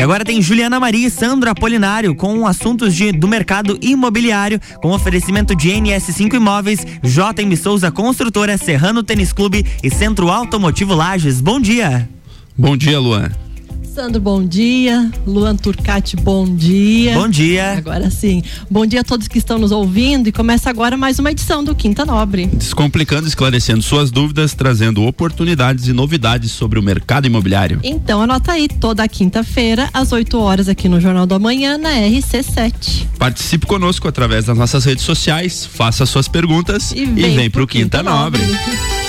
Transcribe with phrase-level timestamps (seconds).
[0.00, 4.92] E agora tem Juliana Maria e Sandro Apolinário com assuntos de, do mercado imobiliário, com
[4.92, 11.42] oferecimento de NS5 Imóveis, JM Souza Construtora, Serrano Tênis Clube e Centro Automotivo Lages.
[11.42, 12.08] Bom dia.
[12.56, 13.30] Bom dia, Luan.
[13.94, 15.10] Sandro, bom dia.
[15.26, 17.12] Luan Turcati, bom dia.
[17.14, 17.72] Bom dia.
[17.72, 18.40] Agora sim.
[18.70, 21.74] Bom dia a todos que estão nos ouvindo e começa agora mais uma edição do
[21.74, 22.46] Quinta Nobre.
[22.46, 27.80] Descomplicando, esclarecendo suas dúvidas, trazendo oportunidades e novidades sobre o mercado imobiliário.
[27.82, 33.06] Então anota aí, toda quinta-feira, às 8 horas, aqui no Jornal da Manhã, na RC7.
[33.18, 37.66] Participe conosco através das nossas redes sociais, faça suas perguntas e vem, e vem pro,
[37.66, 38.40] pro Quinta, Quinta Nobre.
[38.40, 38.99] Nobre.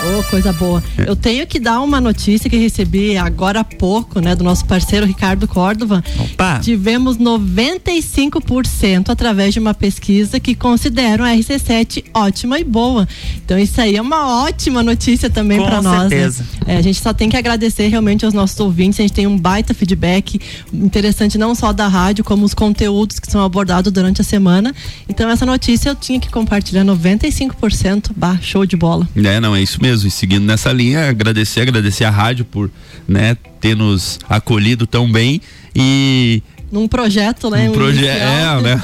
[0.00, 0.82] Oh, coisa boa.
[0.96, 5.04] Eu tenho que dar uma notícia que recebi agora há pouco, né, do nosso parceiro
[5.04, 6.04] Ricardo Córdova.
[6.18, 6.60] Opa.
[6.60, 13.08] Tivemos 95% através de uma pesquisa que consideram a RC7 ótima e boa.
[13.44, 15.96] Então isso aí é uma ótima notícia também para nós.
[15.96, 16.08] Com né?
[16.08, 16.46] certeza.
[16.64, 16.74] Né?
[16.74, 19.00] É, a gente só tem que agradecer realmente aos nossos ouvintes.
[19.00, 20.40] A gente tem um baita feedback
[20.72, 24.72] interessante não só da rádio, como os conteúdos que são abordados durante a semana.
[25.08, 28.12] Então essa notícia eu tinha que compartilhar 95%.
[28.16, 29.08] Bah, show de bola.
[29.16, 30.08] É, não, é isso mesmo mesmo.
[30.08, 32.70] E seguindo nessa linha, agradecer, agradecer a rádio por,
[33.06, 35.40] né, ter nos acolhido tão bem
[35.74, 37.70] e num projeto, né?
[37.70, 38.82] Um projeto, é, né?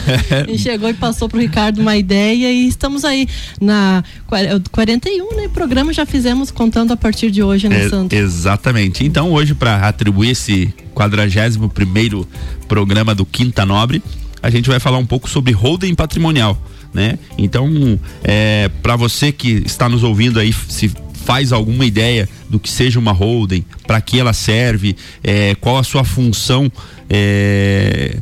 [0.49, 3.29] e chegou e passou pro Ricardo uma ideia e estamos aí
[3.61, 4.03] na
[4.73, 5.49] 41, né?
[5.49, 8.17] Programa já fizemos contando a partir de hoje, né, é, Sandro?
[8.17, 9.05] Exatamente.
[9.05, 12.27] Então hoje para atribuir esse 41 primeiro
[12.67, 14.03] programa do Quinta Nobre,
[14.43, 16.59] a gente vai falar um pouco sobre holding patrimonial
[16.95, 17.19] né?
[17.37, 20.91] Então, é, para você que está nos ouvindo aí, se
[21.25, 25.83] faz alguma ideia do que seja uma holding, para que ela serve, é, qual a
[25.83, 26.71] sua função
[27.11, 28.19] é,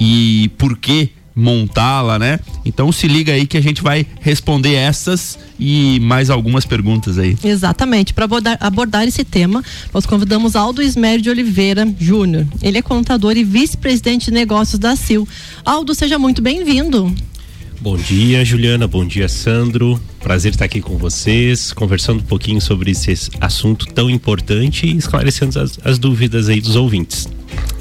[0.00, 2.40] e por que montá-la, né?
[2.64, 7.36] Então se liga aí que a gente vai responder essas e mais algumas perguntas aí.
[7.44, 8.14] Exatamente.
[8.14, 12.46] Para abordar, abordar, esse tema, nós convidamos Aldo Ismério de Oliveira Júnior.
[12.62, 15.28] Ele é contador e vice-presidente de negócios da CIL.
[15.62, 17.14] Aldo, seja muito bem-vindo.
[17.80, 18.86] Bom dia, Juliana.
[18.86, 20.00] Bom dia, Sandro.
[20.20, 25.60] Prazer estar aqui com vocês, conversando um pouquinho sobre esse assunto tão importante e esclarecendo
[25.60, 27.28] as, as dúvidas aí dos ouvintes.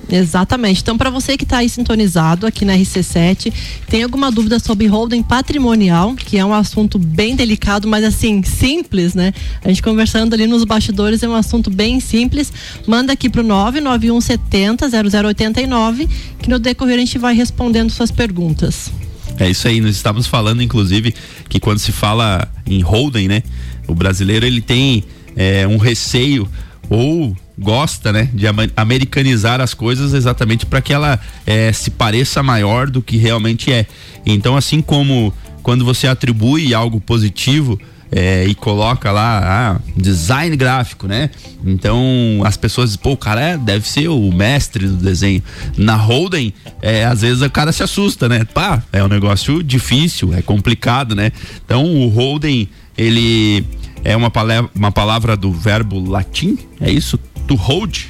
[0.10, 0.82] Exatamente.
[0.82, 3.52] Então, para você que está aí sintonizado aqui na RC7,
[3.88, 9.16] tem alguma dúvida sobre holding patrimonial, que é um assunto bem delicado, mas assim, simples,
[9.16, 9.34] né?
[9.64, 12.54] A gente conversando ali nos bastidores é um assunto bem simples.
[12.86, 16.08] Manda aqui pro 99170 0089,
[16.40, 18.92] que no decorrer a gente vai respondendo suas perguntas.
[19.38, 21.14] É isso aí, nós estávamos falando, inclusive,
[21.50, 23.44] que quando se fala em holding, né?
[23.88, 25.04] O brasileiro ele tem
[25.36, 26.50] é, um receio
[26.90, 32.90] ou gosta, né, de americanizar as coisas exatamente para que ela é, se pareça maior
[32.90, 33.86] do que realmente é.
[34.26, 37.80] Então, assim como quando você atribui algo positivo
[38.16, 41.30] é, e coloca lá ah, design gráfico, né?
[41.66, 45.44] Então as pessoas dizem, pô, o cara é, deve ser o mestre do desenho.
[45.78, 48.46] Na Holden, é, às vezes o cara se assusta, né?
[48.46, 51.34] Pá, é um negócio difícil, é complicado, né?
[51.66, 53.66] Então o Holden, ele
[54.02, 57.18] é uma palavra, uma palavra do verbo latim, é isso?
[57.50, 58.06] To hold,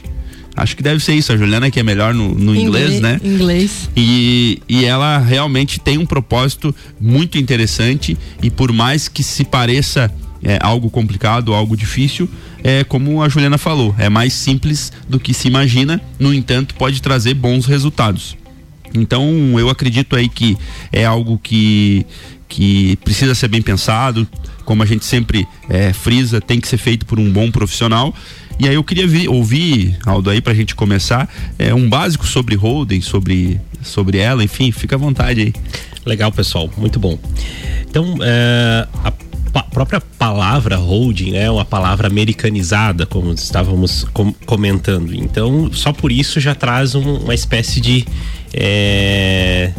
[0.55, 1.33] Acho que deve ser isso.
[1.33, 3.19] A Juliana que é melhor no, no inglês, inglês, né?
[3.23, 3.89] Inglês.
[3.95, 10.11] E, e ela realmente tem um propósito muito interessante e por mais que se pareça
[10.41, 12.29] é, algo complicado, algo difícil,
[12.63, 15.99] é como a Juliana falou, é mais simples do que se imagina.
[16.19, 18.37] No entanto, pode trazer bons resultados.
[18.93, 20.57] Então, eu acredito aí que
[20.91, 22.05] é algo que
[22.47, 24.25] que precisa ser bem pensado,
[24.63, 28.13] como a gente sempre é, frisa, tem que ser feito por um bom profissional
[28.59, 31.29] e aí eu queria vi, ouvir, Aldo, aí pra gente começar,
[31.59, 35.53] é, um básico sobre Holden, sobre, sobre ela, enfim, fica à vontade aí.
[36.05, 37.17] Legal, pessoal, muito bom.
[37.89, 39.11] Então, é, a
[39.75, 45.13] própria palavra holding é uma palavra americanizada, como estávamos com comentando.
[45.13, 48.05] Então, só por isso já traz um, uma espécie de,
[48.53, 49.71] é,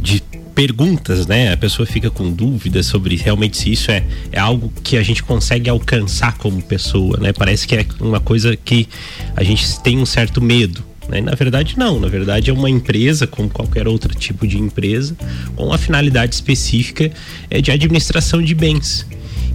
[0.00, 0.22] de
[0.54, 1.52] perguntas, né?
[1.52, 5.22] A pessoa fica com dúvidas sobre realmente se isso é, é algo que a gente
[5.22, 7.32] consegue alcançar como pessoa, né?
[7.32, 8.88] Parece que é uma coisa que
[9.36, 10.84] a gente tem um certo medo.
[11.08, 11.20] Né?
[11.20, 11.98] Na verdade, não.
[11.98, 15.16] Na verdade, é uma empresa, como qualquer outro tipo de empresa,
[15.56, 17.10] com uma finalidade específica
[17.50, 19.06] é de administração de bens.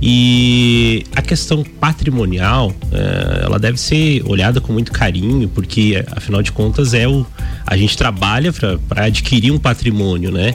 [0.07, 6.51] E a questão patrimonial, é, ela deve ser olhada com muito carinho, porque afinal de
[6.51, 7.25] contas é o
[7.65, 10.53] a gente trabalha para adquirir um patrimônio, né?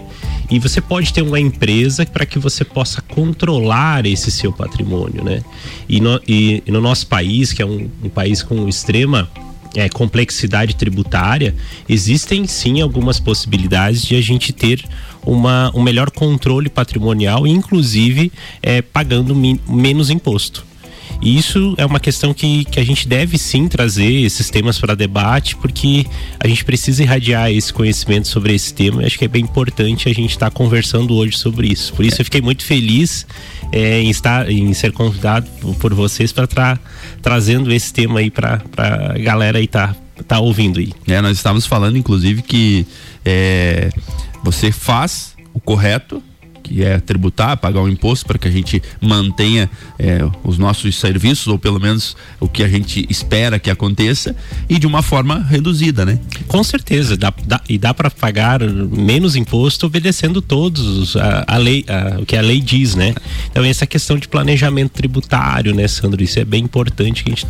[0.48, 5.42] E você pode ter uma empresa para que você possa controlar esse seu patrimônio, né?
[5.88, 9.28] E no, e, e no nosso país, que é um, um país com extrema
[9.74, 11.54] é, complexidade tributária,
[11.88, 14.84] existem sim algumas possibilidades de a gente ter
[15.24, 18.32] uma, um melhor controle patrimonial, inclusive
[18.62, 20.69] é, pagando menos imposto.
[21.22, 24.94] E isso é uma questão que, que a gente deve sim trazer esses temas para
[24.94, 26.06] debate, porque
[26.38, 29.02] a gente precisa irradiar esse conhecimento sobre esse tema.
[29.02, 31.92] E acho que é bem importante a gente estar tá conversando hoje sobre isso.
[31.92, 33.26] Por isso eu fiquei muito feliz
[33.70, 35.46] é, em estar, em ser convidado
[35.78, 36.90] por vocês para estar tra
[37.20, 39.94] trazendo esse tema aí para a galera aí tá,
[40.26, 40.92] tá ouvindo aí.
[41.06, 42.86] É, nós estávamos falando, inclusive, que
[43.24, 43.90] é,
[44.42, 46.22] você faz o correto
[46.62, 50.98] que é tributar, pagar o um imposto para que a gente mantenha é, os nossos
[50.98, 54.34] serviços, ou pelo menos o que a gente espera que aconteça,
[54.68, 56.18] e de uma forma reduzida, né?
[56.46, 61.84] Com certeza, dá, dá e dá para pagar menos imposto obedecendo todos a, a lei,
[61.88, 63.14] a, o que a lei diz, né?
[63.50, 66.22] Então essa questão de planejamento tributário, né, Sandro?
[66.22, 67.46] Isso é bem importante que a gente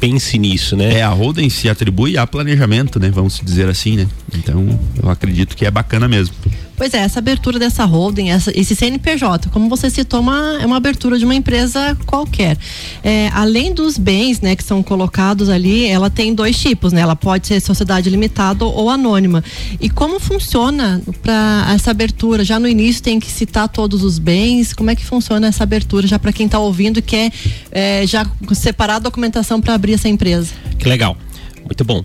[0.00, 0.98] pense nisso, né?
[0.98, 3.10] É, a holding se atribui a planejamento, né?
[3.10, 4.06] Vamos dizer assim, né?
[4.34, 6.34] Então eu acredito que é bacana mesmo.
[6.82, 10.78] Pois é, essa abertura dessa holding, essa, esse CNPJ, como você citou, uma, é uma
[10.78, 12.58] abertura de uma empresa qualquer.
[13.04, 17.00] É, além dos bens, né, que são colocados ali, ela tem dois tipos, né?
[17.00, 19.44] Ela pode ser sociedade limitada ou anônima.
[19.80, 22.42] E como funciona para essa abertura?
[22.42, 24.72] Já no início tem que citar todos os bens.
[24.72, 26.08] Como é que funciona essa abertura?
[26.08, 27.30] Já para quem está ouvindo e quer
[27.70, 30.52] é, já separar a documentação para abrir essa empresa?
[30.80, 31.16] Que legal,
[31.64, 32.04] muito bom.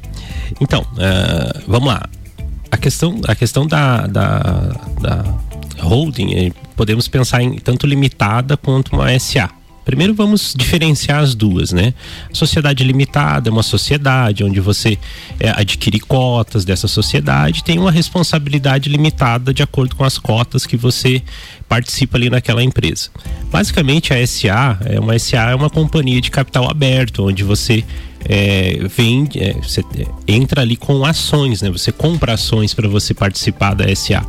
[0.62, 2.08] Então, uh, vamos lá
[2.72, 4.40] a questão, a questão da, da,
[5.02, 5.24] da
[5.80, 9.50] holding, eh, podemos pensar em tanto limitada quanto uma SA.
[9.88, 11.94] Primeiro vamos diferenciar as duas, né?
[12.34, 14.98] Sociedade limitada é uma sociedade onde você
[15.40, 20.76] é, adquire cotas dessa sociedade, tem uma responsabilidade limitada de acordo com as cotas que
[20.76, 21.24] você
[21.70, 23.10] participa ali naquela empresa.
[23.50, 27.82] Basicamente a SA é uma SA é uma companhia de capital aberto, onde você
[28.28, 29.84] é, vende, é, você
[30.28, 31.72] entra ali com ações, né?
[31.72, 34.26] Você compra ações para você participar da SA.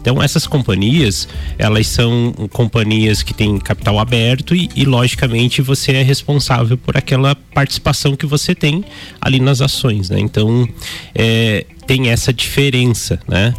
[0.00, 6.02] Então essas companhias, elas são companhias que têm capital aberto e, e logicamente você é
[6.02, 8.84] responsável por aquela participação que você tem
[9.20, 10.18] ali nas ações, né?
[10.20, 10.68] Então
[11.14, 13.54] é, tem essa diferença, né?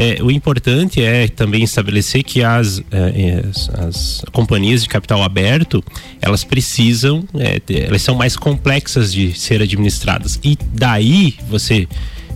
[0.00, 5.84] É, o importante é também estabelecer que as, é, as, as, companhias de capital aberto
[6.22, 11.86] elas precisam, é, elas são mais complexas de ser administradas e daí você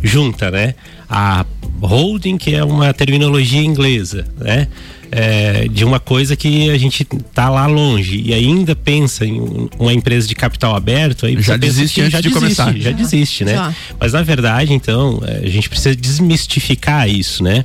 [0.03, 0.75] junta, né?
[1.09, 1.47] A
[1.81, 4.69] holding que é uma terminologia inglesa, né?
[5.17, 9.93] É, de uma coisa que a gente tá lá longe e ainda pensa em uma
[9.93, 12.77] empresa de capital aberto, aí já desiste antes já de desiste, começar.
[12.77, 13.55] Já desiste, né?
[13.55, 13.75] Já.
[14.01, 17.65] Mas na verdade, então, é, a gente precisa desmistificar isso, né?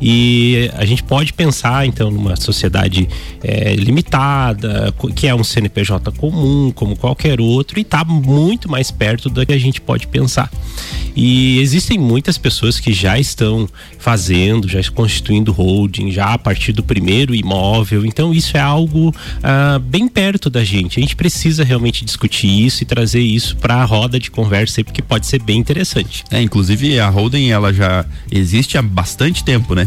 [0.00, 3.08] E a gente pode pensar, então, numa sociedade
[3.42, 9.28] é, limitada, que é um CNPJ comum, como qualquer outro, e está muito mais perto
[9.28, 10.50] do que a gente pode pensar.
[11.14, 16.82] E existem muitas pessoas que já estão fazendo, já constituindo holding, já a partir do
[16.82, 18.04] primeiro imóvel.
[18.04, 20.98] Então, isso é algo ah, bem perto da gente.
[20.98, 25.00] A gente precisa realmente discutir isso e trazer isso para a roda de conversa, porque
[25.00, 26.24] pode ser bem interessante.
[26.30, 29.85] É, inclusive a holding ela já existe há bastante tempo, né?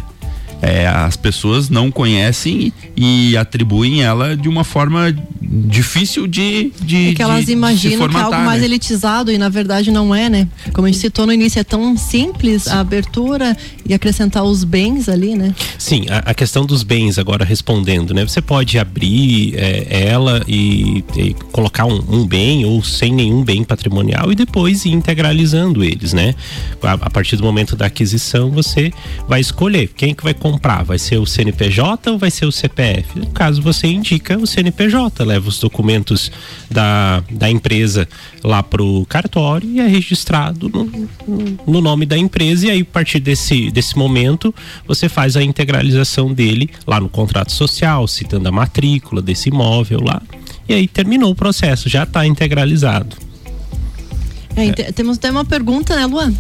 [0.61, 6.71] É, as pessoas não conhecem e atribuem ela de uma forma difícil de.
[6.81, 8.65] de é que elas de, imaginam de que é algo mais né?
[8.67, 10.47] elitizado e na verdade não é, né?
[10.73, 13.55] Como a gente citou no início, é tão simples a abertura
[13.89, 15.53] e acrescentar os bens ali, né?
[15.77, 18.25] Sim, a, a questão dos bens, agora respondendo, né?
[18.25, 23.63] Você pode abrir é, ela e, e colocar um, um, bem ou sem nenhum bem
[23.63, 26.35] patrimonial e depois ir integralizando eles, né?
[26.81, 28.93] A, a partir do momento da aquisição, você
[29.27, 30.83] vai escolher quem que vai comprar comprar?
[30.83, 33.17] Vai ser o CNPJ ou vai ser o CPF?
[33.17, 36.31] No caso, você indica o CNPJ, leva os documentos
[36.69, 38.07] da, da empresa
[38.43, 41.09] lá pro cartório e é registrado no,
[41.65, 44.53] no nome da empresa e aí a partir desse, desse momento
[44.85, 50.21] você faz a integralização dele lá no contrato social, citando a matrícula desse imóvel lá
[50.67, 53.15] e aí terminou o processo, já está integralizado.
[54.55, 54.91] É, é.
[54.91, 56.33] Temos até uma pergunta, né, Luan?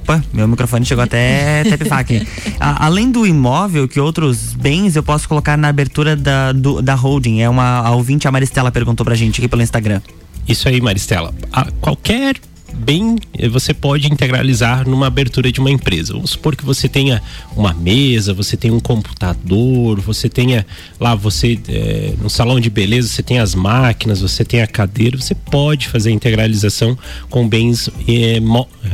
[0.00, 2.26] Opa, meu microfone chegou até, até pifar aqui.
[2.58, 6.94] A, além do imóvel, que outros bens eu posso colocar na abertura da, do, da
[6.94, 7.42] holding?
[7.42, 10.00] É uma a ouvinte, a Maristela, perguntou pra gente aqui pelo Instagram.
[10.48, 11.32] Isso aí, Maristela.
[11.52, 12.36] A, qualquer
[12.74, 16.12] bem eh, você pode integralizar numa abertura de uma empresa.
[16.12, 17.22] Vamos supor que você tenha
[17.56, 20.66] uma mesa, você tem um computador, você tenha
[20.98, 25.16] lá você é, no salão de beleza você tem as máquinas, você tem a cadeira,
[25.16, 26.96] você pode fazer a integralização
[27.28, 28.40] com bens é,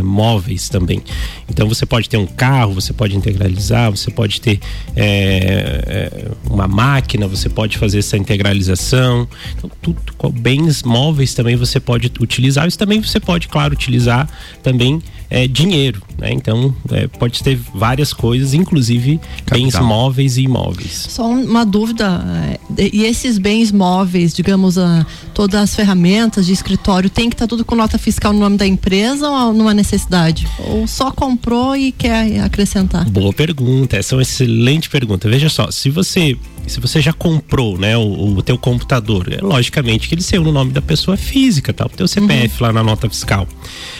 [0.03, 1.03] móveis também.
[1.49, 4.61] Então você pode ter um carro, você pode integralizar, você pode ter
[4.97, 9.27] é, uma máquina, você pode fazer essa integralização.
[9.57, 9.99] Então, tudo,
[10.33, 12.67] bens móveis também você pode utilizar.
[12.67, 14.29] Isso também você pode, claro utilizar
[14.63, 16.33] também é, dinheiro, né?
[16.33, 19.59] Então é, pode ter várias coisas, inclusive Capital.
[19.59, 21.07] bens móveis e imóveis.
[21.11, 27.11] Só uma dúvida, é, e esses bens móveis, digamos, a, todas as ferramentas de escritório,
[27.11, 30.49] tem que estar tá tudo com nota fiscal no nome da empresa ou numa necessidade?
[30.59, 33.09] Ou só comprou e quer acrescentar?
[33.11, 35.29] Boa pergunta, essa é uma excelente pergunta.
[35.29, 36.37] Veja só, se você
[36.69, 40.53] se você já comprou, né, o, o teu computador, é logicamente que ele saiu no
[40.53, 41.87] nome da pessoa física, tá?
[41.87, 42.67] O teu CPF uhum.
[42.67, 43.49] lá na nota fiscal.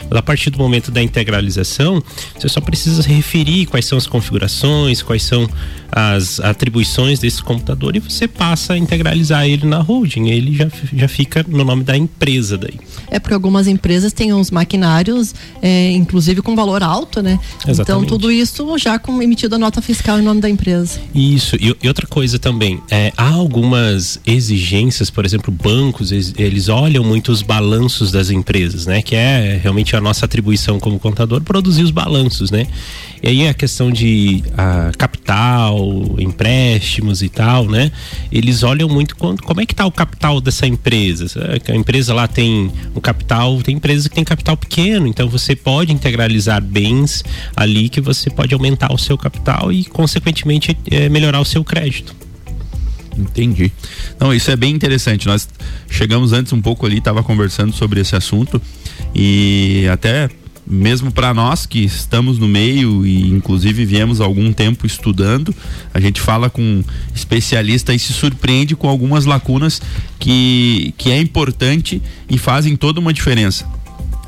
[0.03, 2.03] Mas a partir do momento da integralização,
[2.39, 5.49] você só precisa referir quais são as configurações, quais são
[5.91, 10.29] as atribuições desse computador e você passa a integralizar ele na holding.
[10.29, 12.79] Ele já, já fica no nome da empresa daí.
[13.11, 17.41] É porque algumas empresas têm uns maquinários, é, inclusive com valor alto, né?
[17.57, 18.05] Então, Exatamente.
[18.05, 21.01] Então tudo isso já com emitido a nota fiscal em nome da empresa.
[21.15, 21.57] Isso.
[21.57, 27.03] E, e outra coisa também, é, há algumas exigências, por exemplo, bancos, eles, eles olham
[27.03, 29.01] muito os balanços das empresas, né?
[29.01, 32.67] Que é realmente a nossa atribuição como contador produzir os balanços, né?
[33.23, 35.79] E aí a questão de a, capital,
[36.19, 37.91] empréstimos e tal, né?
[38.31, 41.27] Eles olham muito quando, como é que tá o capital dessa empresa.
[41.69, 45.93] A empresa lá tem o capital, tem empresas que tem capital pequeno, então você pode
[45.93, 47.25] integralizar bens
[47.57, 52.15] ali que você pode aumentar o seu capital e, consequentemente, é, melhorar o seu crédito.
[53.19, 53.73] Entendi.
[54.21, 55.27] Não, isso é bem interessante.
[55.27, 55.49] Nós
[55.91, 58.63] chegamos antes um pouco ali, estava conversando sobre esse assunto
[59.13, 60.29] e até
[60.69, 65.55] mesmo para nós que estamos no meio e inclusive viemos algum tempo estudando,
[65.95, 66.83] a gente fala com
[67.15, 69.81] especialista e se surpreende com algumas lacunas
[70.19, 73.67] que, que é importante e fazem toda uma diferença.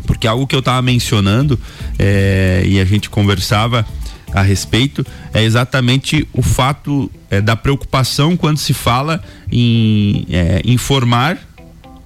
[0.07, 1.59] Porque algo que eu estava mencionando
[1.99, 3.87] é, e a gente conversava
[4.33, 5.05] a respeito
[5.35, 11.39] é exatamente o fato é, da preocupação quando se fala em é, informar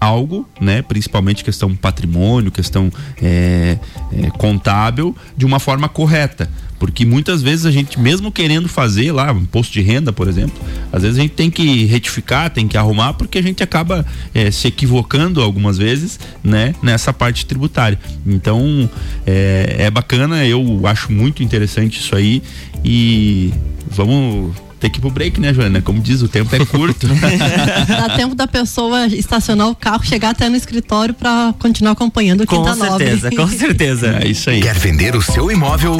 [0.00, 3.78] algo, né, principalmente questão patrimônio, questão é,
[4.12, 6.50] é, contábil, de uma forma correta.
[6.78, 10.62] Porque muitas vezes a gente, mesmo querendo fazer lá, um imposto de renda, por exemplo,
[10.92, 14.50] às vezes a gente tem que retificar, tem que arrumar, porque a gente acaba é,
[14.50, 17.98] se equivocando algumas vezes, né, nessa parte tributária.
[18.26, 18.90] Então,
[19.26, 22.42] é, é bacana, eu acho muito interessante isso aí
[22.84, 23.54] e
[23.88, 25.80] vamos tem que ir pro break, né, Joana?
[25.80, 27.08] Como diz, o tempo é curto.
[27.88, 32.46] Dá tempo da pessoa estacionar o carro, chegar até no escritório para continuar acompanhando o
[32.46, 33.36] Quinta Com certeza, Nobre.
[33.36, 34.18] com certeza.
[34.22, 34.60] É isso aí.
[34.60, 35.96] Quer vender o seu imóvel?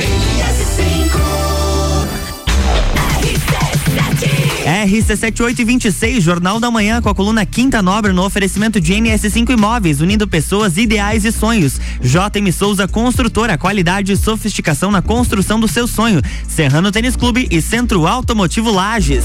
[4.64, 10.26] RC7826, Jornal da Manhã, com a coluna Quinta Nobre no oferecimento de NS5 Imóveis, unindo
[10.26, 11.78] pessoas, ideais e sonhos.
[12.00, 16.22] JM Souza Construtora, qualidade e sofisticação na construção do seu sonho.
[16.48, 19.24] Serrano Tênis Clube e Centro Automotivo Lages.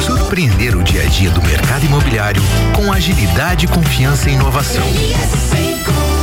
[0.00, 2.42] Surpreender o dia a dia do mercado imobiliário
[2.74, 4.82] com agilidade, confiança e inovação.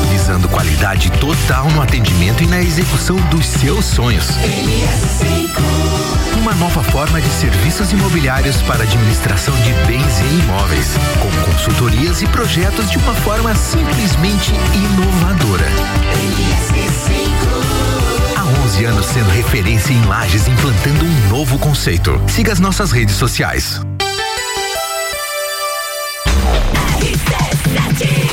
[0.10, 4.30] Visando qualidade total no atendimento e na execução dos seus sonhos.
[6.40, 12.28] Uma nova forma de serviços imobiliários para administração de bens e imóveis, com consultorias e
[12.30, 15.23] projetos de uma forma simplesmente inovadora.
[19.14, 22.20] Sendo referência em lajes, implantando um novo conceito.
[22.28, 23.80] Siga as nossas redes sociais.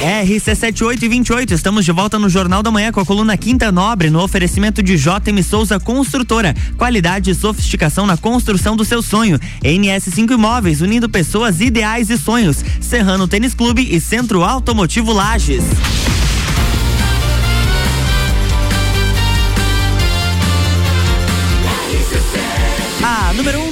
[0.00, 4.82] RC7828, estamos de volta no Jornal da Manhã com a coluna Quinta Nobre, no oferecimento
[4.82, 6.54] de JM Souza Construtora.
[6.78, 9.38] Qualidade e sofisticação na construção do seu sonho.
[9.62, 12.64] NS5 Imóveis, unindo pessoas, ideais e sonhos.
[12.80, 15.64] Serrano Tênis Clube e Centro Automotivo Lages.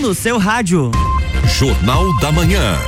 [0.09, 0.91] No seu rádio.
[1.59, 2.79] Jornal da Manhã.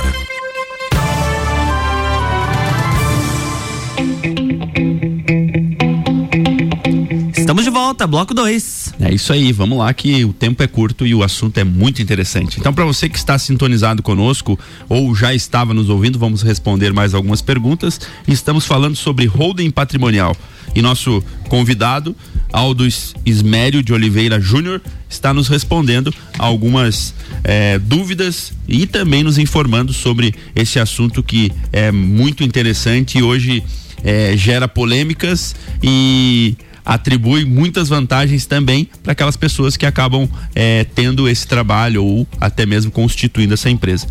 [7.37, 8.80] Estamos de volta, bloco 2.
[9.01, 12.03] É isso aí, vamos lá que o tempo é curto e o assunto é muito
[12.03, 12.59] interessante.
[12.59, 17.15] Então, para você que está sintonizado conosco ou já estava nos ouvindo, vamos responder mais
[17.15, 17.99] algumas perguntas.
[18.27, 20.37] Estamos falando sobre holding patrimonial.
[20.75, 22.15] E nosso convidado,
[22.53, 22.87] Aldo
[23.25, 24.79] Ismério de Oliveira Júnior,
[25.09, 31.91] está nos respondendo algumas é, dúvidas e também nos informando sobre esse assunto que é
[31.91, 33.63] muito interessante e hoje
[34.03, 36.55] é, gera polêmicas e
[36.85, 42.65] atribui muitas vantagens também para aquelas pessoas que acabam é, tendo esse trabalho ou até
[42.65, 44.07] mesmo constituindo essa empresa.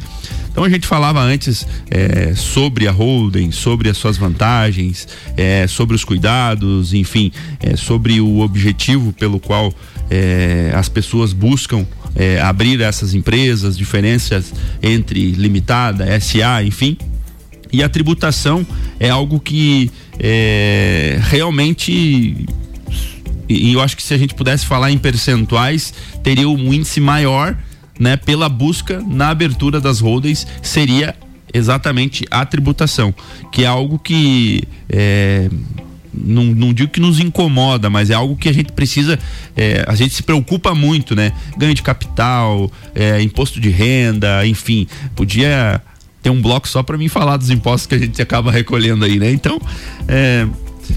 [0.50, 5.94] Então a gente falava antes é, sobre a holding, sobre as suas vantagens, é, sobre
[5.94, 7.30] os cuidados, enfim,
[7.76, 9.72] sobre o objetivo pelo qual
[10.74, 11.86] as pessoas buscam
[12.42, 16.96] abrir essas empresas, diferenças entre limitada, SA, enfim.
[17.72, 18.66] E a tributação
[18.98, 22.44] é algo que é, realmente
[23.54, 25.92] e eu acho que se a gente pudesse falar em percentuais,
[26.22, 27.56] teria um índice maior
[27.98, 31.14] né, pela busca na abertura das holdings seria
[31.52, 33.14] exatamente a tributação,
[33.52, 35.50] que é algo que é,
[36.12, 39.18] não, não digo que nos incomoda, mas é algo que a gente precisa,
[39.56, 41.32] é, a gente se preocupa muito, né?
[41.56, 45.82] Ganho de capital, é, imposto de renda, enfim, podia
[46.22, 49.18] ter um bloco só para mim falar dos impostos que a gente acaba recolhendo aí,
[49.18, 49.30] né?
[49.30, 49.60] Então,
[50.06, 50.46] é,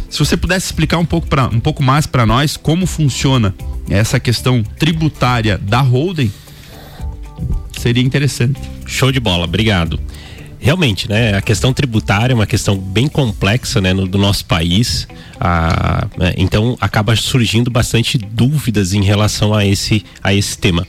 [0.09, 3.53] se você pudesse explicar um pouco, pra, um pouco mais para nós como funciona
[3.89, 6.31] essa questão tributária da holding,
[7.77, 8.59] seria interessante.
[8.85, 9.99] Show de bola, obrigado.
[10.59, 11.35] Realmente, né?
[11.35, 15.05] A questão tributária é uma questão bem complexa, né, no, do nosso país.
[15.37, 16.07] Ah,
[16.37, 20.87] então acaba surgindo bastante dúvidas em relação a esse, a esse tema.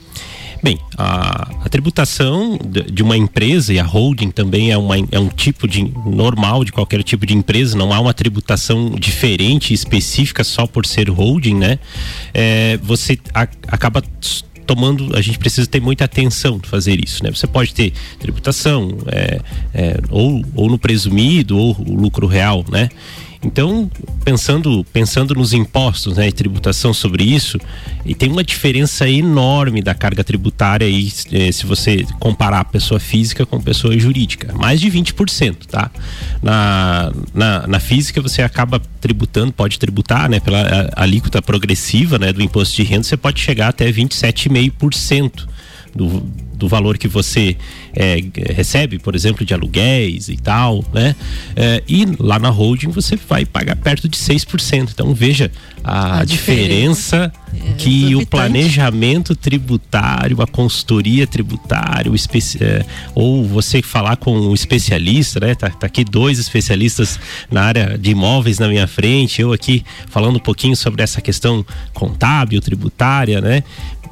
[0.64, 2.58] Bem, a, a, tributação
[2.90, 6.72] de uma empresa e a holding também é, uma, é um tipo de normal de
[6.72, 11.78] qualquer tipo de empresa, não há uma tributação diferente, específica só por ser holding, né?
[12.32, 14.02] É, você a, acaba
[14.66, 17.30] tomando, a gente precisa ter muita atenção de fazer isso, né?
[17.30, 19.40] Você pode ter tributação, é,
[19.74, 22.88] é, ou, ou no presumido, ou lucro real, né?
[23.44, 23.90] Então,
[24.24, 27.58] pensando, pensando nos impostos né, e tributação sobre isso,
[28.04, 32.98] e tem uma diferença enorme da carga tributária aí, eh, se você comparar a pessoa
[32.98, 34.52] física com pessoa jurídica.
[34.54, 35.90] Mais de 20%, tá?
[36.42, 40.40] Na, na, na física você acaba tributando, pode tributar, né?
[40.40, 45.53] Pela alíquota progressiva né, do imposto de renda, você pode chegar até 27,5%
[45.94, 46.22] do,
[46.54, 47.56] do valor que você
[47.94, 48.18] é,
[48.54, 51.14] recebe, por exemplo, de aluguéis e tal, né?
[51.54, 54.90] É, e lá na holding você vai pagar perto de 6%.
[54.92, 55.50] Então veja
[55.82, 63.44] a, a diferença, diferença é, que o planejamento tributário, a consultoria tributária, o é, ou
[63.44, 65.54] você falar com um especialista, né?
[65.54, 67.18] Tá, tá, aqui dois especialistas
[67.50, 71.64] na área de imóveis na minha frente, eu aqui falando um pouquinho sobre essa questão
[71.92, 73.62] contábil, tributária, né?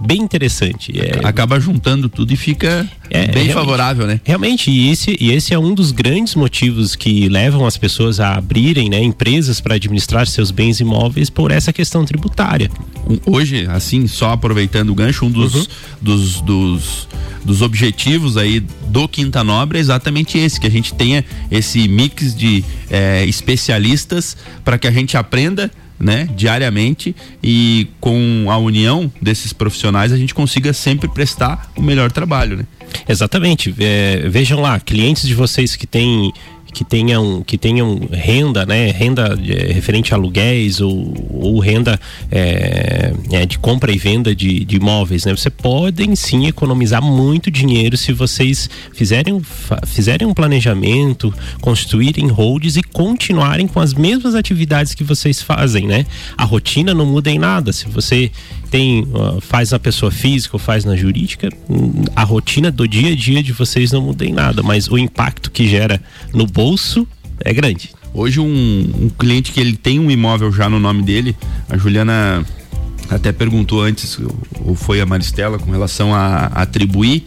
[0.06, 0.92] Bem interessante.
[0.98, 4.20] É, Acaba juntando tudo e fica é, bem favorável, né?
[4.24, 8.34] Realmente, e esse, e esse é um dos grandes motivos que levam as pessoas a
[8.34, 12.70] abrirem né, empresas para administrar seus bens imóveis por essa questão tributária.
[13.26, 15.66] Hoje, assim, só aproveitando o gancho, um dos, uhum.
[16.00, 17.08] dos, dos,
[17.44, 22.34] dos objetivos aí do Quinta Nobre é exatamente esse, que a gente tenha esse mix
[22.34, 29.52] de é, especialistas para que a gente aprenda né, diariamente e com a união desses
[29.52, 32.66] profissionais a gente consiga sempre prestar o melhor trabalho, né?
[33.08, 33.74] Exatamente.
[33.78, 36.32] É, vejam lá, clientes de vocês que têm
[36.72, 38.90] que tenham, que tenham renda, né?
[38.90, 44.64] Renda é, referente a aluguéis ou, ou renda é, é, de compra e venda de,
[44.64, 45.34] de imóveis, né?
[45.36, 49.40] Você podem sim economizar muito dinheiro se vocês fizerem,
[49.86, 56.06] fizerem um planejamento, constituírem holds e continuarem com as mesmas atividades que vocês fazem, né?
[56.36, 57.72] A rotina não muda em nada.
[57.72, 58.30] Se você
[58.72, 59.06] tem
[59.42, 63.42] faz na pessoa física ou faz na jurídica, hum, a rotina do dia a dia
[63.42, 67.06] de vocês não muda em nada, mas o impacto que gera no bolso
[67.40, 67.90] é grande.
[68.14, 71.36] Hoje um, um cliente que ele tem um imóvel já no nome dele,
[71.68, 72.46] a Juliana
[73.10, 74.18] até perguntou antes,
[74.64, 77.26] ou foi a Maristela, com relação a, a atribuir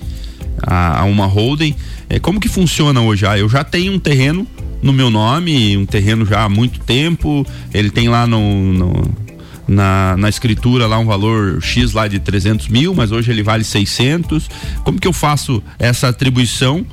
[0.64, 1.76] a, a, uma holding.
[2.10, 3.28] É, como que funciona hoje?
[3.28, 4.48] Ah, eu já tenho um terreno
[4.82, 9.25] no meu nome, um terreno já há muito tempo, ele tem lá no, no
[9.68, 13.64] na, na escritura lá um valor X lá de 300 mil, mas hoje ele vale
[13.64, 14.50] 600.
[14.84, 16.86] Como que eu faço essa atribuição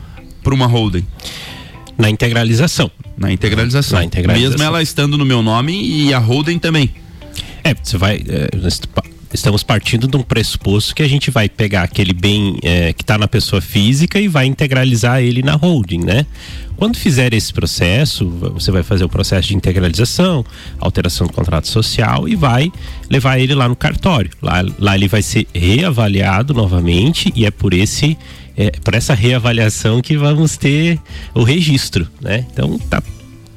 [0.42, 1.06] para uma holding?
[1.98, 2.90] Na integralização.
[3.16, 3.98] Na integralização.
[3.98, 4.50] Na integralização.
[4.50, 6.90] Mesmo ela estando no meu nome e a holding também.
[7.62, 8.22] É, você vai.
[8.28, 8.48] É,
[9.32, 13.16] estamos partindo de um pressuposto que a gente vai pegar aquele bem é, que está
[13.16, 16.26] na pessoa física e vai integralizar ele na holding, né?
[16.76, 20.44] Quando fizer esse processo, você vai fazer o processo de integralização,
[20.78, 22.72] alteração do contrato social e vai
[23.08, 24.30] levar ele lá no cartório.
[24.40, 28.18] Lá, lá ele vai ser reavaliado novamente e é por esse
[28.56, 30.98] é, por essa reavaliação que vamos ter
[31.34, 32.44] o registro, né?
[32.52, 33.02] Então tá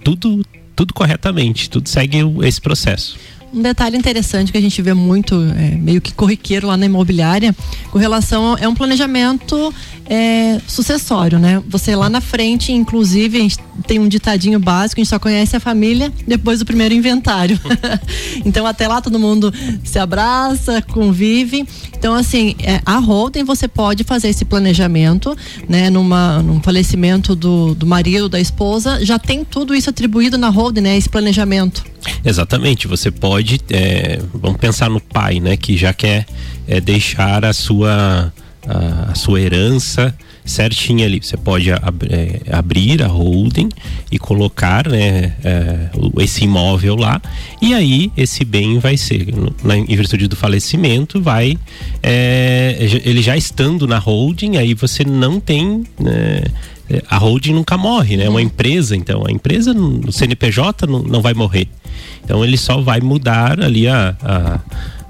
[0.04, 3.18] tudo tudo corretamente, tudo segue esse processo.
[3.56, 7.56] Um detalhe interessante que a gente vê muito, é, meio que corriqueiro lá na imobiliária,
[7.90, 9.74] com relação é um planejamento
[10.10, 11.64] é, sucessório, né?
[11.70, 15.56] Você lá na frente, inclusive, a gente tem um ditadinho básico, a gente só conhece
[15.56, 17.58] a família depois do primeiro inventário.
[18.46, 19.54] então até lá todo mundo
[19.86, 21.66] se abraça, convive.
[21.98, 25.34] Então assim, é, a holding você pode fazer esse planejamento,
[25.70, 25.90] né?
[25.90, 30.82] Numa, num falecimento do, do marido, da esposa, já tem tudo isso atribuído na holding,
[30.82, 30.98] né?
[30.98, 31.95] Esse planejamento.
[32.24, 35.58] Exatamente, você pode, é, vamos pensar no pai, né?
[35.58, 36.26] Que já quer
[36.68, 38.34] é, deixar a sua
[38.68, 41.20] a, a sua herança certinha ali.
[41.22, 43.70] Você pode ab é, abrir a holding
[44.12, 45.90] e colocar né, é,
[46.20, 47.20] esse imóvel lá
[47.62, 49.28] e aí esse bem vai ser,
[49.64, 51.58] na, em virtude do falecimento, vai
[52.02, 56.44] é, ele já estando na holding, aí você não tem né,
[57.10, 58.26] a holding nunca morre, né?
[58.26, 58.46] É uma uhum.
[58.46, 61.68] empresa, então a empresa no CNPJ não, não vai morrer.
[62.24, 64.60] Então ele só vai mudar ali a, a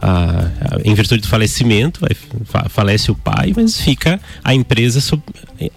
[0.01, 2.11] a, a, em virtude do falecimento, vai,
[2.43, 4.99] fa, falece o pai, mas fica a empresa,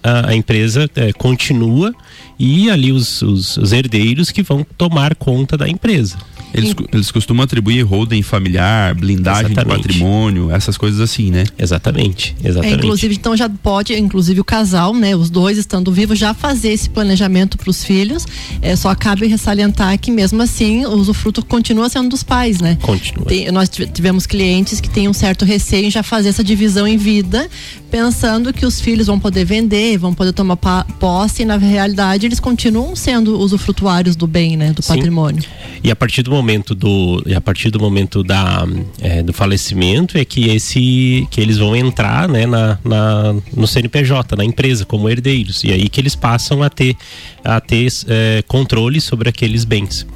[0.02, 1.94] a, a empresa é, continua
[2.38, 6.18] e ali os, os, os herdeiros que vão tomar conta da empresa.
[6.52, 9.82] Eles, eles costumam atribuir holding familiar, blindagem exatamente.
[9.82, 11.44] de patrimônio, essas coisas assim, né?
[11.58, 12.74] Exatamente, exatamente.
[12.74, 16.70] É, inclusive, então já pode, inclusive o casal, né, os dois estando vivos, já fazer
[16.70, 18.26] esse planejamento para os filhos.
[18.62, 22.78] É, só cabe ressalientar que mesmo assim o usufruto continua sendo dos pais, né?
[22.80, 23.26] Continua.
[23.26, 26.96] Tem, nós tivemos clientes que têm um certo receio em já fazer essa divisão em
[26.96, 27.48] vida,
[27.90, 32.40] pensando que os filhos vão poder vender, vão poder tomar posse, e na realidade eles
[32.40, 34.94] continuam sendo usufrutuários do bem, né, do Sim.
[34.94, 35.42] patrimônio.
[35.82, 38.66] E a partir do momento do e a partir do momento da
[39.00, 44.36] é, do falecimento é que esse que eles vão entrar né, na, na, no CNPJ
[44.36, 45.64] na empresa como herdeiros.
[45.64, 46.96] E aí que eles passam a ter
[47.44, 50.06] a ter é, controle sobre aqueles bens.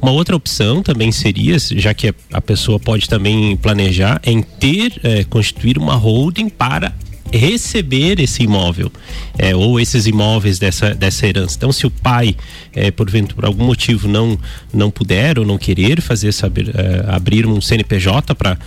[0.00, 5.24] Uma outra opção também seria já que a pessoa pode também planejar em ter é,
[5.24, 6.94] constituir uma holding para
[7.38, 8.90] receber esse imóvel
[9.38, 11.56] é, ou esses imóveis dessa, dessa herança.
[11.56, 12.36] Então, se o pai,
[12.74, 14.38] é, por, por algum motivo, não,
[14.72, 18.58] não puder ou não querer fazer saber, é, abrir um CNPJ para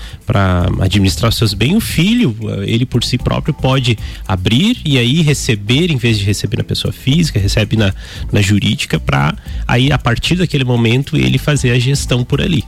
[0.79, 3.97] administrar seus bens, o filho, é, ele por si próprio pode
[4.27, 7.93] abrir e aí receber, em vez de receber na pessoa física, recebe na,
[8.31, 9.35] na jurídica, para
[9.67, 12.63] aí, a partir daquele momento, ele fazer a gestão por ali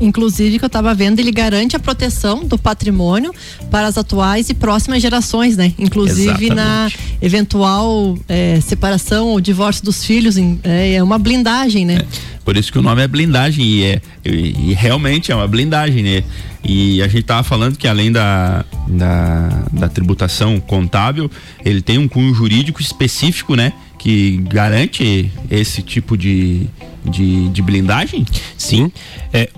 [0.00, 3.32] inclusive que eu estava vendo, ele garante a proteção do patrimônio
[3.70, 5.72] para as atuais e próximas gerações, né?
[5.78, 6.54] Inclusive Exatamente.
[6.54, 11.96] na eventual é, separação ou divórcio dos filhos, é, é uma blindagem, né?
[11.96, 12.06] É,
[12.44, 16.02] por isso que o nome é blindagem e, é, e, e realmente é uma blindagem,
[16.02, 16.24] né?
[16.62, 21.30] E a gente estava falando que além da, da, da, tributação contábil,
[21.64, 23.72] ele tem um cunho jurídico específico, né?
[23.98, 26.66] Que garante esse tipo de,
[27.04, 28.24] de, de blindagem?
[28.58, 28.90] Sim.
[29.32, 29.48] É,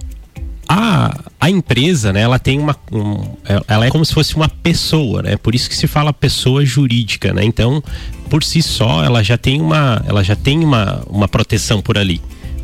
[0.68, 2.76] a, a empresa, né, ela tem uma.
[2.92, 3.24] Um,
[3.66, 5.37] ela é como se fosse uma pessoa, né?
[5.38, 7.42] Por isso que se fala pessoa jurídica, né?
[7.42, 7.83] Então,
[8.28, 12.20] por si só, ela já tem uma, ela já tem uma, uma proteção por ali,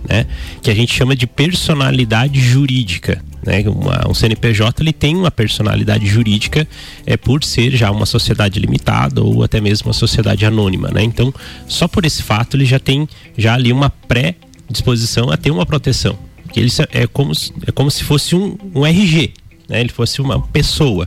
[0.07, 0.27] né?
[0.61, 3.23] Que a gente chama de personalidade jurídica.
[3.43, 3.65] Né?
[3.67, 6.67] Uma, um CNPJ ele tem uma personalidade jurídica
[7.05, 11.03] é por ser já uma sociedade limitada ou até mesmo uma sociedade anônima, né?
[11.03, 11.33] Então,
[11.67, 14.35] só por esse fato ele já tem já ali uma pré
[14.69, 16.19] disposição a ter uma proteção
[16.55, 17.33] que ele é como,
[17.67, 19.33] é como se fosse um, um RG,
[19.69, 19.81] né?
[19.81, 21.05] Ele fosse uma pessoa.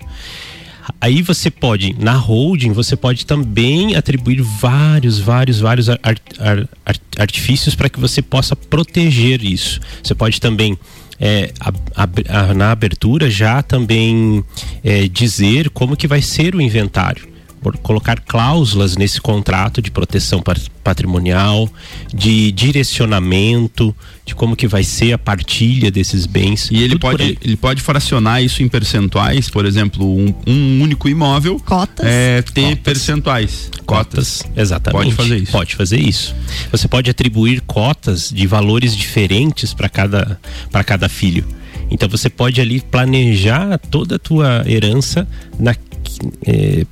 [0.99, 7.01] Aí você pode, na holding, você pode também atribuir vários, vários, vários art, art, art,
[7.17, 9.79] artifícios para que você possa proteger isso.
[10.03, 10.77] Você pode também
[11.17, 11.53] é,
[11.95, 14.43] a, na abertura já também
[14.83, 17.36] é, dizer como que vai ser o inventário
[17.77, 20.43] colocar cláusulas nesse contrato de proteção
[20.83, 21.69] patrimonial,
[22.13, 26.69] de direcionamento, de como que vai ser a partilha desses bens.
[26.71, 31.59] E ele pode, ele pode fracionar isso em percentuais, por exemplo, um, um único imóvel.
[31.59, 32.05] Cotas.
[32.05, 32.79] É, ter Cotas.
[32.83, 33.69] percentuais.
[33.85, 34.41] Cotas.
[34.43, 34.57] Cotas.
[34.57, 35.03] Exatamente.
[35.03, 35.51] Pode fazer isso.
[35.51, 36.35] Pode fazer isso.
[36.71, 40.39] Você pode atribuir cotas de valores diferentes para cada,
[40.71, 41.45] para cada filho.
[41.89, 45.27] Então você pode ali planejar toda a tua herança
[45.57, 45.73] na,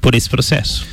[0.01, 0.86] por esse processo.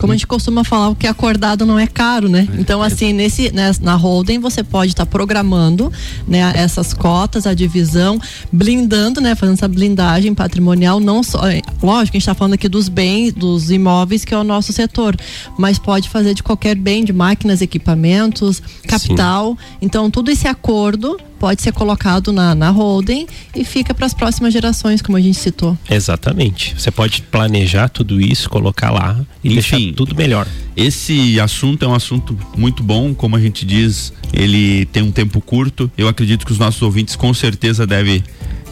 [0.00, 2.48] Como a gente costuma falar, o que é acordado não é caro, né?
[2.58, 5.92] Então, assim, nesse, né, na holding você pode estar tá programando
[6.26, 8.18] né, essas cotas, a divisão,
[8.50, 9.34] blindando, né?
[9.34, 11.46] Fazendo essa blindagem patrimonial, não só.
[11.46, 14.72] É, lógico, a gente está falando aqui dos bens, dos imóveis, que é o nosso
[14.72, 15.14] setor,
[15.58, 19.50] mas pode fazer de qualquer bem, de máquinas, equipamentos, capital.
[19.50, 19.76] Sim.
[19.82, 24.52] Então, tudo esse acordo pode ser colocado na, na holding e fica para as próximas
[24.52, 25.76] gerações, como a gente citou.
[25.88, 26.74] Exatamente.
[26.78, 30.46] Você pode planejar tudo isso, colocar lá e Enfim, deixar tudo melhor.
[30.76, 35.40] Esse assunto é um assunto muito bom, como a gente diz, ele tem um tempo
[35.40, 35.90] curto.
[35.96, 38.22] Eu acredito que os nossos ouvintes com certeza devem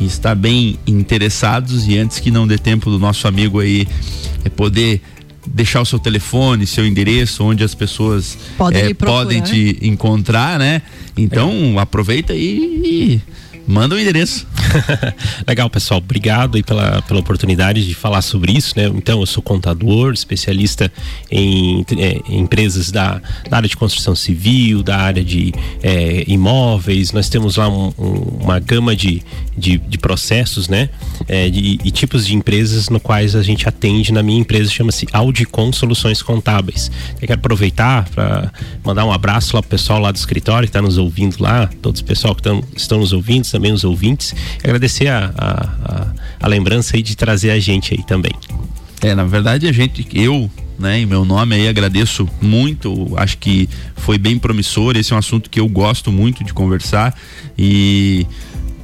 [0.01, 3.87] estar bem interessados e antes que não dê tempo do nosso amigo aí
[4.45, 5.01] é poder
[5.47, 10.83] deixar o seu telefone, seu endereço, onde as pessoas podem, é, podem te encontrar, né?
[11.17, 11.81] Então é.
[11.81, 12.41] aproveita e,
[12.85, 13.23] e
[13.67, 14.47] manda o endereço.
[15.47, 15.99] Legal, pessoal.
[15.99, 18.87] Obrigado aí pela, pela oportunidade de falar sobre isso, né?
[18.87, 20.93] Então, eu sou contador, especialista
[21.31, 27.13] em, é, empresas da, da, área de construção civil, da área de é, imóveis.
[27.13, 29.23] Nós temos lá um, um, uma gama de,
[29.57, 30.91] de, de processos, né?
[31.27, 34.13] É, de, e tipos de empresas no quais a gente atende.
[34.13, 36.91] Na minha empresa chama-se Audicom Soluções Contábeis.
[37.21, 38.53] Eu quero aproveitar para
[38.85, 42.01] mandar um abraço lá pro pessoal lá do escritório que está nos ouvindo lá, todos
[42.01, 46.07] os pessoal que tão, estão nos ouvindo, também os ouvintes agradecer a, a,
[46.41, 48.33] a, lembrança aí de trazer a gente aí também.
[49.01, 53.69] É, na verdade a gente, eu, né, em meu nome aí agradeço muito, acho que
[53.97, 57.17] foi bem promissor, esse é um assunto que eu gosto muito de conversar
[57.57, 58.27] e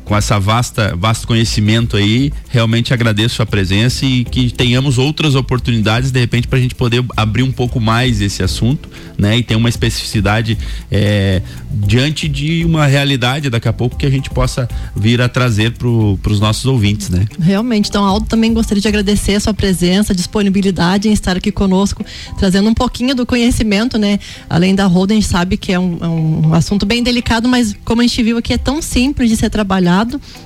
[0.04, 6.10] com essa vasta vasto conhecimento aí, realmente agradeço a presença e que tenhamos outras oportunidades
[6.10, 9.38] de repente para a gente poder abrir um pouco mais esse assunto, né?
[9.38, 10.58] E ter uma especificidade
[10.90, 11.40] é,
[11.70, 15.88] diante de uma realidade daqui a pouco que a gente possa vir a trazer para
[15.88, 17.26] os nossos ouvintes, né?
[17.40, 22.04] Realmente, então Aldo também gostaria de agradecer a sua presença, disponibilidade em estar aqui conosco,
[22.38, 24.18] trazendo um pouquinho do conhecimento, né?
[24.50, 27.74] Além da Roda, a gente sabe que é um, é um assunto bem delicado, mas
[27.84, 29.93] como a gente viu aqui é tão simples de ser trabalhado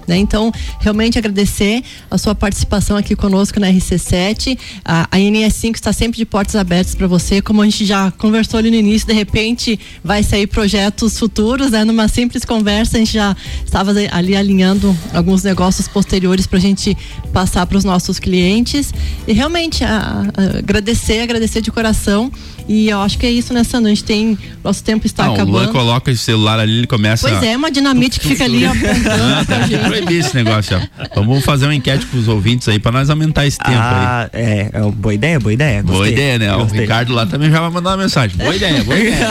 [0.07, 0.17] né?
[0.17, 4.59] Então, realmente agradecer a sua participação aqui conosco na RC7.
[4.85, 8.59] A, a NS5 está sempre de portas abertas para você, como a gente já conversou
[8.59, 11.85] ali no início, de repente vai sair projetos futuros, né?
[11.85, 16.97] Numa simples conversa, a gente já estava ali alinhando alguns negócios posteriores para a gente
[17.33, 18.93] passar para os nossos clientes.
[19.27, 22.31] E realmente a, a, agradecer, agradecer de coração.
[22.69, 24.05] E eu acho que é isso nessa noite.
[24.05, 24.37] Tem.
[24.63, 25.57] Nosso tempo está Não, acabando.
[25.57, 27.27] O Luan coloca esse celular ali, ele começa.
[27.27, 29.85] Pois é, uma dinamite que fica ali apontando gente.
[29.85, 31.15] Proibir esse negócio, ó.
[31.15, 34.41] Vamos fazer uma enquete com os ouvintes aí pra nós aumentar esse tempo ah, aí.
[34.41, 35.83] É, é boa ideia, boa ideia.
[35.83, 36.53] Gostei, boa ideia, né?
[36.53, 36.79] Gostei.
[36.79, 38.37] O Ricardo lá também já vai mandar uma mensagem.
[38.37, 39.29] Boa ideia, boa ideia.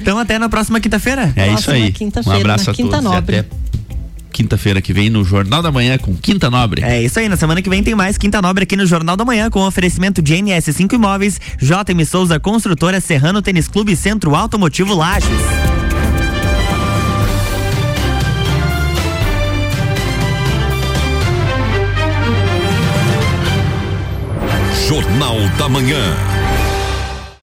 [0.00, 1.32] então até na próxima quinta-feira.
[1.36, 1.94] É isso aí.
[2.26, 3.04] Um abraço a quinta todos.
[3.04, 3.38] Nobre.
[3.38, 3.60] até
[4.30, 6.82] quinta-feira que vem no Jornal da Manhã com Quinta Nobre.
[6.82, 9.24] É isso aí, na semana que vem tem mais Quinta Nobre aqui no Jornal da
[9.24, 15.28] Manhã com oferecimento de NS5 Imóveis, JM Souza Construtora, Serrano Tênis Clube Centro Automotivo Lages.
[24.90, 26.39] Jornal da Manhã.